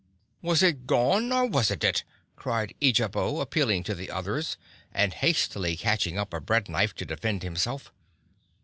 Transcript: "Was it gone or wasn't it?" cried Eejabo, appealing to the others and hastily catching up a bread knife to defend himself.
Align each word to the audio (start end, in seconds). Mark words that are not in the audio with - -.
"Was 0.41 0.63
it 0.63 0.87
gone 0.87 1.31
or 1.31 1.45
wasn't 1.45 1.83
it?" 1.83 2.03
cried 2.35 2.73
Eejabo, 2.81 3.39
appealing 3.39 3.83
to 3.83 3.93
the 3.93 4.09
others 4.09 4.57
and 4.91 5.13
hastily 5.13 5.77
catching 5.77 6.17
up 6.17 6.33
a 6.33 6.41
bread 6.41 6.67
knife 6.67 6.95
to 6.95 7.05
defend 7.05 7.43
himself. 7.43 7.91